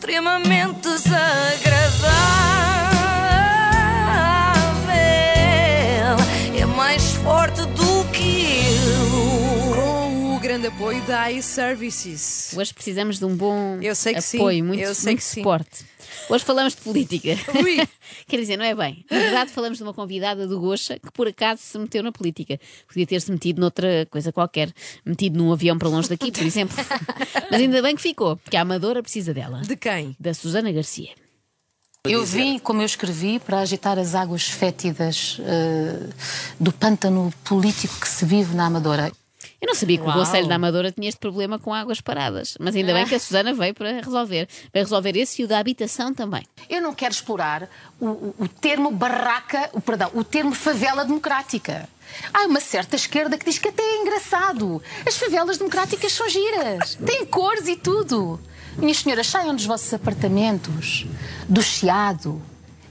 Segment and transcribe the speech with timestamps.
[0.00, 2.08] extremamente desagradável.
[6.58, 9.74] É mais forte do que eu.
[9.74, 12.54] Com o grande apoio da iServices.
[12.56, 15.24] Hoje precisamos de um bom Eu sei que sim, apoio, muito, eu sei muito que
[15.24, 15.40] sim.
[15.40, 15.84] suporte.
[16.30, 17.30] Hoje falamos de política.
[17.60, 17.76] Ui.
[18.28, 19.04] Quer dizer, não é bem.
[19.10, 22.56] Na verdade, falamos de uma convidada do Gocha que por acaso se meteu na política.
[22.86, 24.72] Podia ter-se metido noutra coisa qualquer.
[25.04, 26.76] Metido num avião para longe daqui, por exemplo.
[27.50, 29.60] Mas ainda bem que ficou, porque a Amadora precisa dela.
[29.62, 30.14] De quem?
[30.20, 31.10] Da Susana Garcia.
[32.04, 36.08] Eu vim, como eu escrevi, para agitar as águas fétidas eh,
[36.58, 39.12] do pântano político que se vive na Amadora.
[39.60, 40.16] Eu não sabia que Uau.
[40.16, 42.56] o Conselho da Amadora tinha este problema com águas paradas.
[42.58, 44.48] Mas ainda bem que a Susana veio para resolver.
[44.72, 46.46] Para resolver esse e o da habitação também.
[46.68, 47.68] Eu não quero explorar
[48.00, 51.88] o, o- o termo barraca, o, perdão, o termo favela democrática.
[52.32, 54.82] Há uma certa esquerda que diz que até é engraçado.
[55.06, 58.40] As favelas democráticas são giras, têm cores e tudo.
[58.78, 61.06] Minhas senhoras, saiam dos vossos apartamentos,
[61.48, 62.40] do chiado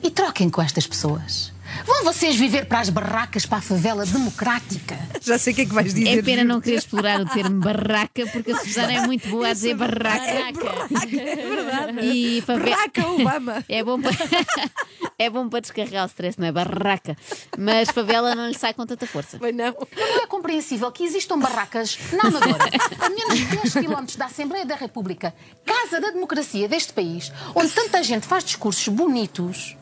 [0.03, 1.51] e troquem com estas pessoas.
[1.85, 4.97] Vão vocês viver para as barracas, para a favela democrática?
[5.21, 6.19] Já sei o que é que vais dizer.
[6.19, 9.53] É pena não querer explorar o termo barraca, porque a Susana é muito boa a
[9.53, 10.23] dizer barraca.
[10.23, 11.99] É verdade.
[12.01, 12.75] E favela.
[12.75, 13.65] Barraca Obama.
[13.69, 14.11] É bom para
[15.17, 16.51] é bom para descarregar o stress, não é?
[16.51, 17.15] Barraca.
[17.57, 19.37] Mas favela não lhe sai com tanta força.
[19.39, 19.75] Mas não.
[19.95, 22.65] Não é compreensível que existam barracas na Amadora,
[22.99, 25.33] a menos de 10 km da Assembleia da República,
[25.65, 29.75] casa da democracia deste país, onde tanta gente faz discursos bonitos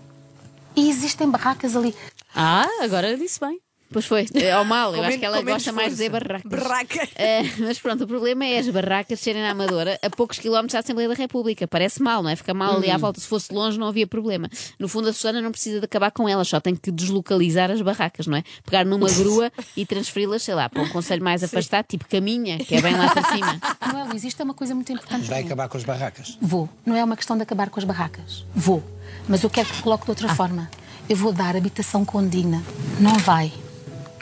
[0.78, 1.94] e existem barracas ali.
[2.36, 3.60] Ah, agora disse bem.
[3.92, 4.96] Pois foi, é ao mal.
[4.96, 6.28] Eu acho que ela gosta mais de dizer força.
[6.28, 6.52] barracas.
[6.52, 7.10] Barraca.
[7.18, 10.80] Ah, mas pronto, o problema é as barracas serem na Amadora a poucos quilómetros da
[10.80, 11.68] Assembleia da República.
[11.68, 12.36] Parece mal, não é?
[12.36, 13.20] Fica mal ali à volta.
[13.20, 14.50] Se fosse longe, não havia problema.
[14.78, 17.82] No fundo, a Susana não precisa de acabar com elas, só tem que deslocalizar as
[17.82, 18.44] barracas, não é?
[18.66, 22.76] Pegar numa grua e transferi-las, sei lá, para um conselho mais afastado, tipo Caminha, que
[22.76, 23.60] é bem lá para cima.
[23.94, 24.24] Não é, Luís?
[24.24, 25.28] Isto é uma coisa muito importante.
[25.28, 26.38] Vai acabar com as barracas.
[26.42, 26.70] Vou.
[26.86, 28.46] Não é uma questão de acabar com as barracas.
[28.54, 28.84] Vou.
[29.28, 30.70] Mas eu quero que coloque de outra forma.
[31.10, 32.62] Eu vou dar habitação condigna.
[33.00, 33.52] Não vai,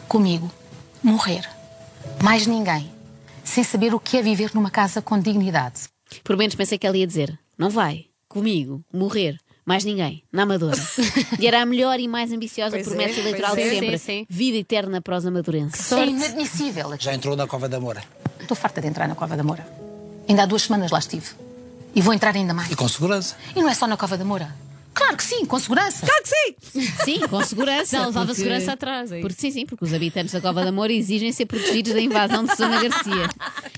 [0.08, 0.50] comigo,
[1.04, 1.48] morrer.
[2.24, 2.92] Mais ninguém.
[3.44, 5.84] Sem saber o que é viver numa casa com dignidade.
[6.24, 9.38] Por menos pensei que ela ia dizer: não vai, comigo, morrer.
[9.66, 10.80] Mais ninguém, na Amadora.
[11.40, 13.80] E era a melhor e mais ambiciosa Pois promessa é, eleitoral pois de é.
[13.80, 13.98] sempre.
[13.98, 14.26] Sim, sim.
[14.30, 15.92] Vida eterna para os amadurenses.
[15.92, 16.96] É inadmissível.
[17.00, 18.04] Já entrou na Cova da Moura.
[18.40, 19.68] Estou farta de entrar na Cova da Moura.
[20.30, 21.32] Ainda há duas semanas lá estive.
[21.96, 22.70] E vou entrar ainda mais.
[22.70, 23.36] E com segurança.
[23.56, 24.56] E não é só na Cova da Moura.
[24.96, 26.06] Claro que sim, com segurança.
[26.06, 26.92] Claro que sim!
[27.04, 27.98] Sim, com segurança.
[28.00, 29.20] Não, levava porque- segurança atrás, é.
[29.20, 32.46] Porque, sim, sim, porque os habitantes da Cova da Moura exigem ser protegidos da invasão
[32.46, 33.30] de Susana Garcia.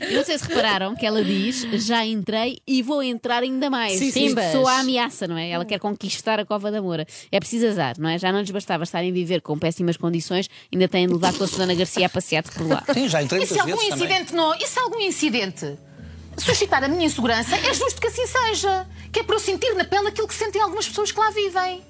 [0.01, 3.97] Eu não sei se repararam que ela diz: já entrei e vou entrar ainda mais.
[3.97, 4.35] Sim, sim.
[4.51, 5.49] Soa a ameaça, não é?
[5.49, 7.05] Ela quer conquistar a Cova da Moura.
[7.31, 8.19] É preciso azar, não é?
[8.19, 11.43] Já não lhes bastava estarem a viver com péssimas condições, ainda têm de levar com
[11.43, 12.83] a Susana Garcia a passear por lá.
[12.93, 14.05] Sim, já entrei E se algum vezes também.
[14.05, 14.53] incidente não.
[14.55, 15.77] E se algum incidente
[16.37, 18.87] suscitar a minha insegurança, é justo que assim seja.
[19.11, 21.83] Que é para eu sentir na pele aquilo que sentem algumas pessoas que lá vivem.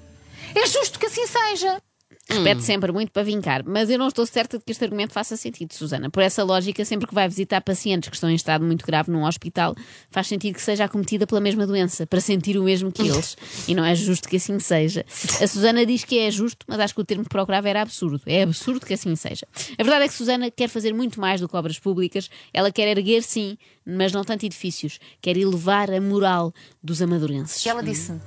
[0.54, 1.80] É justo que assim seja.
[2.30, 5.34] Repete sempre muito para vincar, mas eu não estou certa de que este argumento faça
[5.34, 6.10] sentido, Susana.
[6.10, 9.24] Por essa lógica, sempre que vai visitar pacientes que estão em estado muito grave num
[9.24, 9.74] hospital,
[10.10, 13.34] faz sentido que seja acometida pela mesma doença, para sentir o mesmo que eles.
[13.66, 15.06] E não é justo que assim seja.
[15.40, 18.20] A Susana diz que é justo, mas acho que o termo que procurava era absurdo.
[18.26, 19.46] É absurdo que assim seja.
[19.78, 22.28] A verdade é que Susana quer fazer muito mais do que obras públicas.
[22.52, 24.98] Ela quer erguer, sim, mas não tanto edifícios.
[25.22, 26.52] Quer elevar a moral
[26.82, 27.64] dos amadurenses.
[27.64, 28.20] E ela disse-me: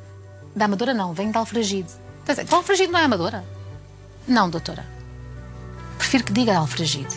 [0.56, 1.90] da Amadora não, venho de Alfragide.
[2.26, 3.61] Quer dizer, então Alfragide não é Amadora?
[4.28, 4.86] Não, doutora.
[5.98, 7.16] Prefiro que diga Alfragide.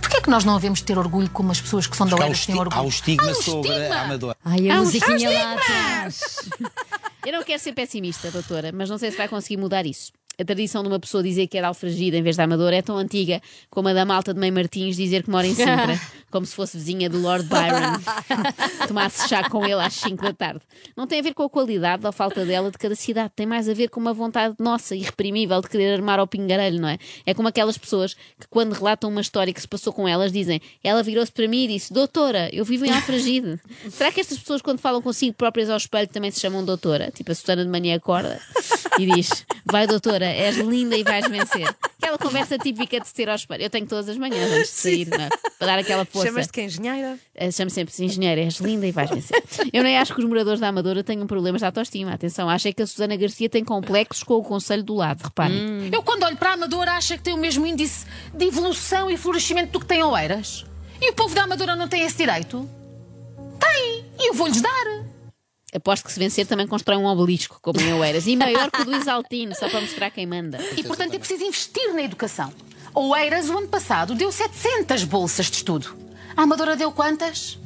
[0.00, 2.22] Porquê é que nós não devemos ter orgulho como as pessoas que são da Porque
[2.22, 2.80] o, Oeiras têm orgulho?
[2.80, 3.94] há o estigma Há um sobre estigma.
[3.94, 4.36] a Amadora.
[4.44, 6.48] Ai, a musiquinha lá atrás.
[7.26, 10.12] Eu não quero ser pessimista, doutora, mas não sei se vai conseguir mudar isso.
[10.40, 12.80] A tradição de uma pessoa dizer que é de Alfragida em vez da Amadora é
[12.80, 16.00] tão antiga como a da malta de Mãe Martins dizer que mora em Sintra,
[16.30, 17.98] como se fosse vizinha do Lord Byron.
[18.86, 20.60] Tomasse chá com ele às 5 da tarde.
[20.96, 23.68] Não tem a ver com a qualidade ou falta dela de cada cidade, tem mais
[23.68, 26.98] a ver com uma vontade nossa, irreprimível, de querer armar ao pingarelho, não é?
[27.26, 30.60] É como aquelas pessoas que, quando relatam uma história que se passou com elas, dizem:
[30.84, 33.58] Ela virou-se para mim e disse: Doutora, eu vivo em Alfragide.
[33.90, 37.10] Será que estas pessoas, quando falam consigo próprias ao espelho, também se chamam doutora?
[37.10, 38.40] Tipo, a Susana de manhã acorda
[38.98, 41.68] e diz: Vai, doutora, és linda e vais vencer.
[42.00, 43.62] Aquela conversa típica de se ter ao espelho.
[43.62, 45.28] Eu tenho todas as manhãs antes de sair, é?
[45.58, 46.28] para dar aquela força.
[46.28, 47.18] Chamas-te que engenheira?
[47.34, 49.42] Eh, Chamo sempre assim, engenheira, és linda e vais vencer.
[49.72, 52.12] Eu nem acho que os moradores da Amadora tenham problemas de autoestima.
[52.12, 55.90] Atenção, acho é que a Susana Garcia tem complexos com o conselho do lado, reparem.
[55.92, 59.16] Eu, quando olho para a Amadora, acho que tem o mesmo índice de evolução e
[59.16, 60.64] florescimento do que tem Oeiras.
[61.00, 62.68] E o povo da Amadora não tem esse direito?
[63.60, 64.04] Tem!
[64.18, 65.07] E eu vou-lhes dar.
[65.74, 68.84] Aposto que se vencer também constrói um obelisco, como em Oeiras, e maior que o
[68.84, 70.58] do Isaltino, só para mostrar quem manda.
[70.76, 72.52] E, portanto, é preciso investir na educação.
[72.94, 75.94] Oeiras, o ano passado, deu 700 bolsas de estudo.
[76.34, 77.58] A Amadora deu quantas?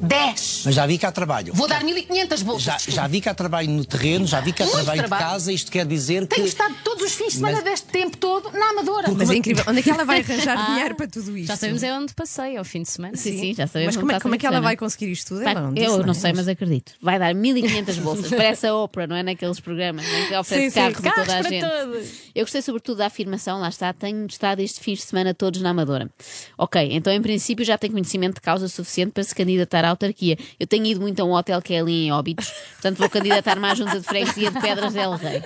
[0.00, 0.62] 10.
[0.66, 1.52] Mas já vi que há trabalho.
[1.54, 2.62] Vou dar 1500 bolsas.
[2.64, 5.24] Já, já vi que há trabalho no terreno, já vi que há Muito trabalho, trabalho.
[5.24, 5.52] de casa.
[5.52, 6.34] Isto quer dizer que.
[6.36, 9.10] Tenho estado todos os fins de semana Mas- deste tempo todo na Amadora.
[9.12, 9.64] Mas é incrível.
[9.66, 11.48] Onde é que ela vai arranjar dinheiro para tudo isto?
[11.48, 13.16] Já sabemos é onde passei ao fim de semana.
[13.16, 13.96] Sim, sim, já sabemos.
[13.96, 15.44] Mas como é, como é que ela vai conseguir isto tudo?
[15.44, 16.14] Vai- Ela não eu não é?
[16.14, 16.92] sei, mas acredito.
[17.00, 18.28] Vai dar 1500 bolsas.
[18.28, 19.22] Parece a Oprah, não é?
[19.22, 20.80] Naqueles programas em que oferece Sim, sim.
[20.92, 21.66] carros a Carros toda a para gente.
[21.68, 22.08] todos.
[22.34, 25.70] Eu gostei sobretudo da afirmação, lá está, tenho estado este fim de semana todos na
[25.70, 26.10] Amadora.
[26.58, 30.36] Ok, então em princípio já tem conhecimento de causa suficiente para se candidatar à autarquia.
[30.58, 33.66] Eu tenho ido muito a um hotel que é ali em Óbidos, portanto vou candidatar-me
[33.66, 35.42] à junta de freguesia de Pedras del Rei.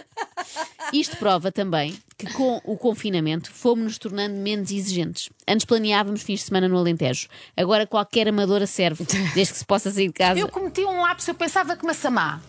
[0.93, 5.31] Isto prova também que com o confinamento fomos nos tornando menos exigentes.
[5.49, 7.29] Antes planeávamos fins de semana no Alentejo.
[7.57, 9.05] Agora qualquer amadora serve,
[9.35, 10.39] desde que se possa sair de casa.
[10.39, 12.41] Eu cometi um lapso, eu pensava que Massamá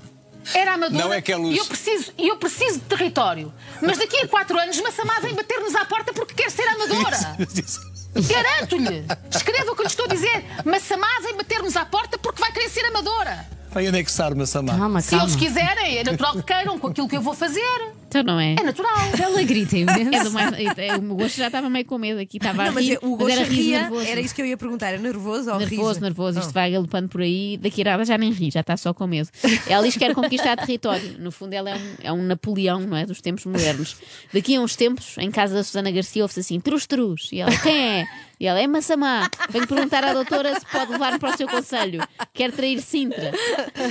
[0.53, 1.03] era amadora.
[1.03, 1.55] Não é que é luz.
[1.55, 3.53] E eu preciso, e eu preciso de território.
[3.81, 7.17] Mas daqui a quatro anos Massamá vem bater-nos à porta porque quer ser amadora.
[8.13, 9.05] Garanto-lhe.
[9.33, 10.45] Escreva que eu lhe estou a dizer.
[10.65, 13.45] Massamá vem bater-nos à porta porque vai querer ser amadora.
[13.71, 14.77] Vai anexar-me a Samar.
[14.77, 15.25] Calma, Se calma.
[15.25, 17.93] eles quiserem, é natural que queiram com aquilo que eu vou fazer.
[18.11, 18.55] Então não é?
[18.59, 18.93] É natural.
[19.17, 19.99] Ela grita imenso.
[20.15, 22.73] É do mais, é, o gosto já estava meio com medo aqui, estava a Não,
[22.73, 24.07] mas rir, o mas era Gosto riso ria, nervoso.
[24.07, 24.87] era isso que eu ia perguntar.
[24.89, 26.01] Era nervoso ou Nervoso, riso?
[26.01, 26.53] nervoso, isto Oh.
[26.53, 29.29] vai galopando por aí, daqui a nada já nem ri, já está só com medo.
[29.65, 31.15] Ela diz que quer conquistar território.
[31.19, 33.05] No fundo, ela é um, é um Napoleão, não é?
[33.05, 33.95] Dos tempos modernos.
[34.33, 37.29] Daqui a uns tempos, em casa da Susana Garcia, ouve-se assim: trus, trus.
[37.31, 38.07] E ela, quem é?
[38.39, 39.29] E ela, é Massamá.
[39.51, 42.03] Venho perguntar à doutora se pode levar-me para o seu conselho.
[42.33, 43.31] Quer trair Sintra.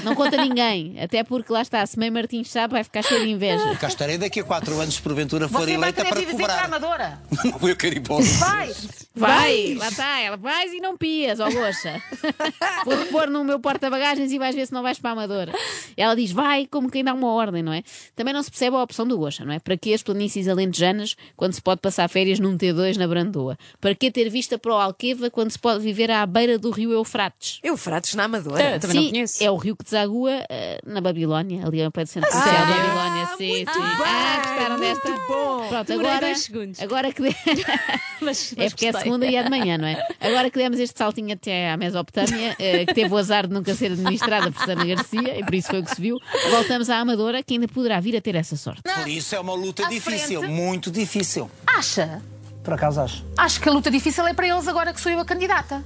[0.04, 3.30] Não conta ninguém, até porque lá está, se Mãe Martins sabe, vai ficar cheio de
[3.30, 3.76] inveja.
[3.76, 6.44] Cá estarei daqui a quatro anos, se porventura for Você vai eleita para vir viver
[6.44, 6.76] para a cobrar.
[6.76, 7.22] amadora.
[7.44, 8.72] Não, eu quero ir para o Vai.
[9.12, 12.00] Vai, lá está, ela vais e não pias, ó goxa.
[12.86, 15.52] Vou-te pôr no meu porta-bagagens e vais ver se não vais para a Amadora.
[15.96, 17.82] Ela diz, vai, como quem dá uma ordem, não é?
[18.14, 19.58] Também não se percebe a opção do goxa, não é?
[19.58, 23.58] Para que as planícies alentejanas quando se pode passar férias num T2 na Brandoa?
[23.80, 26.92] Para que ter vista para o Alqueva quando se pode viver à beira do rio
[26.92, 27.58] Eufrates?
[27.64, 28.78] Eufrates na Amadora.
[28.78, 29.44] Também não Sim, conheço.
[29.44, 32.72] é o rio que desagua eh, na Babilónia, ali ao pé do centro comercial da
[32.74, 33.26] Babilónia.
[33.36, 33.80] Sim, muito sim.
[34.02, 35.22] Bem, ah, gostaram muito desta?
[35.28, 35.68] bom.
[35.68, 36.80] Pronto, Demorei agora, dois segundos.
[36.80, 37.22] agora que.
[38.20, 39.02] Mas, É porque é gostei.
[39.02, 40.06] segunda e é de manhã, não é?
[40.20, 43.74] Agora que demos este saltinho até à Mesopotâmia, eh, que teve o azar de nunca
[43.74, 46.18] ser administrada por Susana Garcia, e por isso foi o que se viu,
[46.50, 48.82] voltamos à Amadora, que ainda poderá vir a ter essa sorte.
[48.82, 50.52] Por isso é uma luta À difícil, frente.
[50.52, 51.50] muito difícil.
[51.66, 52.20] Acha?
[52.62, 53.24] Por acaso acho.
[53.38, 55.82] Acho que a luta difícil é para eles agora que sou eu a candidata.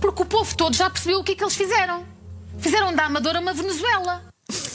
[0.00, 2.04] Porque o povo todo já percebeu o que é que eles fizeram.
[2.58, 4.22] Fizeram da Amadora uma Venezuela.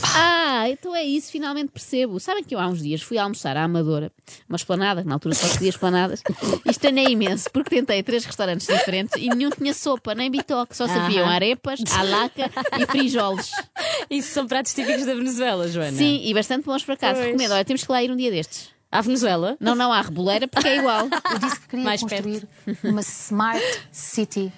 [0.04, 2.20] Ah, então é isso, finalmente percebo.
[2.20, 4.12] Sabem que eu há uns dias fui almoçar à Amadora,
[4.48, 6.22] uma esplanada, que na altura só se dizia esplanadas,
[6.66, 10.88] e estranhei imenso, porque tentei três restaurantes diferentes e nenhum tinha sopa, nem bitoque, só
[10.88, 11.36] serviam Aham.
[11.36, 12.50] arepas, alaca
[12.80, 13.52] e frijoles.
[14.10, 15.98] Isso são pratos típicos da Venezuela, Joana.
[15.98, 17.16] Sim, e bastante bons para casa.
[17.16, 17.26] Pois.
[17.28, 18.70] Recomendo, olha, temos que lá ir um dia destes.
[18.92, 19.56] À Venezuela?
[19.60, 21.08] Não, não há reboleira, porque é igual.
[21.32, 22.48] Eu disse que queria Mais construir
[22.84, 23.62] uma smart
[23.92, 24.52] city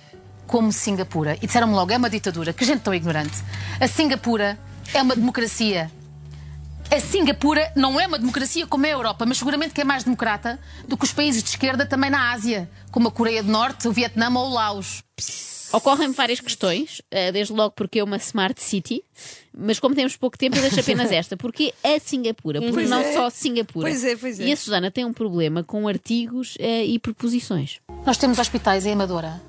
[0.48, 1.38] como Singapura.
[1.42, 2.54] E disseram-me logo, é uma ditadura.
[2.54, 3.44] Que gente tão ignorante.
[3.80, 4.58] A Singapura
[4.94, 5.92] é uma democracia.
[6.94, 10.04] A Singapura não é uma democracia como é a Europa, mas seguramente que é mais
[10.04, 13.88] democrata do que os países de esquerda também na Ásia, como a Coreia do Norte,
[13.88, 15.01] o Vietnã ou o Laos.
[15.72, 19.01] Ocorrem-me várias questões, eh, desde logo porque é uma smart city,
[19.57, 21.38] mas como temos pouco tempo, eu deixo apenas esta.
[21.38, 22.60] Porque a Singapura?
[22.60, 23.13] Porque Pois não é.
[23.13, 23.88] só Singapura.
[23.88, 24.48] Pois é, pois é.
[24.48, 27.80] E a Susana tem um problema com artigos eh, e preposições.
[28.06, 29.42] Nós temos hospitais em Amadora.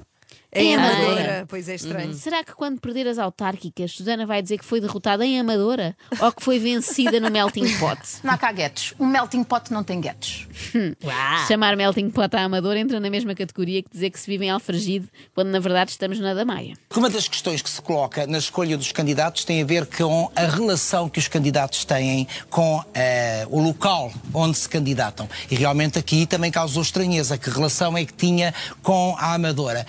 [0.54, 1.44] Em Amadora, Amadora.
[1.48, 2.12] pois é estranho.
[2.14, 6.30] Será que quando perder as autárquicas, Susana vai dizer que foi derrotada em Amadora ou
[6.30, 7.98] que foi vencida no melting pot?
[8.22, 8.92] Não há cá guetos.
[9.00, 10.46] Um melting pot não tem guetos.
[11.48, 14.50] Chamar melting pot à Amadora entra na mesma categoria que dizer que se vive em
[14.50, 16.74] Alfragide, quando na verdade estamos na Damaia.
[16.94, 20.42] Uma das questões que se coloca na escolha dos candidatos tem a ver com a
[20.42, 25.28] relação que os candidatos têm com eh, o local onde se candidatam.
[25.50, 27.38] E realmente aqui também causou estranheza.
[27.38, 29.86] Que relação é que tinha com a Amadora?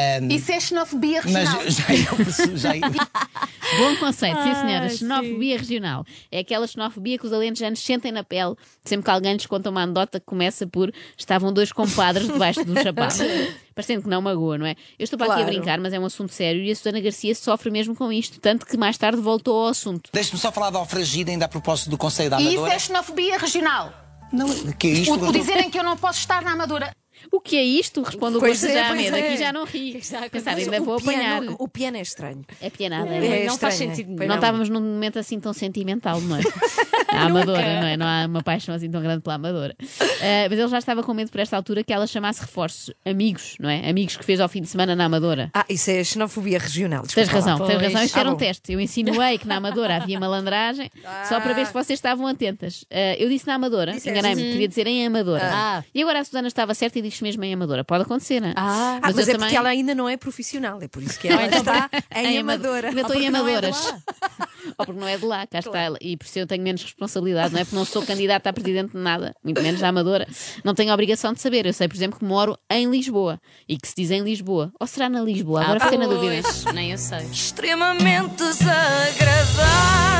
[0.00, 1.62] Eh, Isso é xenofobia mas regional.
[1.70, 2.72] já eu percebi- já-
[3.78, 4.86] Bom conceito, sim senhora.
[4.86, 6.04] Ah, Xenofobia regional.
[6.32, 8.54] É aquela xenofobia que os alentejanos sentem na pele
[8.84, 12.70] sempre que alguém lhes conta uma anedota que começa por estavam dois compadres debaixo de
[12.70, 13.06] um chapéu.
[13.74, 14.72] Parecendo que não magoa, não é?
[14.98, 15.56] Eu estou para aqui a Claro.
[15.56, 18.66] brincar, mas é um assunto sério e a Susana Garcia sofre mesmo com isto, tanto
[18.66, 20.10] que mais tarde voltou ao assunto.
[20.12, 22.74] Deixe-me só falar da Alfragida ainda a propósito do Conselho da E isso Amadora.
[22.74, 23.92] é xenofobia regional.
[24.32, 25.14] Não, que é isto?
[25.14, 26.94] O, o dizerem que eu não posso estar na Amadora.
[27.32, 28.02] O que é isto?
[28.02, 29.16] Responde o Gosto é, medo.
[29.16, 29.28] é.
[29.28, 29.92] Aqui já não ri.
[29.92, 31.40] Pensar, Mas ainda o vou apanhar.
[31.40, 32.42] piano- O piano é estranho.
[32.60, 33.08] É pianada.
[33.14, 34.34] É não faz estranho, sentido pois Não não.
[34.36, 36.40] estávamos num momento assim tão sentimental, não é?
[37.20, 37.96] A Amadora, não é?
[37.96, 39.74] Não há uma paixão assim tão grande pela Amadora.
[39.80, 43.56] Uh, mas ele já estava com medo por esta altura que ela chamasse reforços amigos,
[43.58, 43.88] não é?
[43.88, 45.50] Amigos que fez ao fim de semana na Amadora.
[45.54, 47.02] Ah, isso é xenofobia regional.
[47.02, 47.52] Tens desculpa lá.
[47.52, 48.02] razão, tens razão.
[48.04, 48.38] Isto Ah, era um bom.
[48.38, 48.72] teste.
[48.72, 50.90] Eu insinuei que na Amadora havia malandragem
[51.28, 52.82] só para ver se vocês estavam atentas.
[52.82, 55.50] Uh, eu disse na Amadora, enganei-me, queria dizer em Amadora.
[55.52, 55.84] Ah.
[55.94, 57.84] E agora a Susana estava certa e disse mesmo em Amadora.
[57.84, 58.54] Pode acontecer, não é?
[58.56, 61.18] Ah, Ah, mas, eu é também- porque ela ainda não é profissional, é por isso
[61.18, 62.88] que ela está em Amadora.
[62.90, 65.98] Eu estou Ou em porque Ou porque não é de lá, cá está ela.
[66.00, 67.64] E por isso eu tenho menos responsabilidade, não é?
[67.64, 70.26] Porque não sou candidata a presidente de nada, muito menos a Amadora.
[70.64, 71.66] Não tenho a obrigação de saber.
[71.66, 74.72] Eu sei, por exemplo, que moro em Lisboa e que se diz em Lisboa.
[74.78, 75.62] Ou será na Lisboa?
[75.62, 76.48] Agora fiquei na dúvida.
[76.72, 77.20] Nem eu sei.
[77.26, 80.19] Extremamente desagradável.